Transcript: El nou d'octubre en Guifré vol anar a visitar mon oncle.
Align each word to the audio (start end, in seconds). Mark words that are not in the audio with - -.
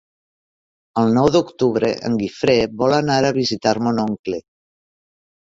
El 1.01 1.11
nou 1.17 1.29
d'octubre 1.35 1.91
en 2.09 2.15
Guifré 2.23 2.57
vol 2.81 2.97
anar 3.01 3.19
a 3.29 3.33
visitar 3.37 3.75
mon 3.89 4.03
oncle. 4.07 4.43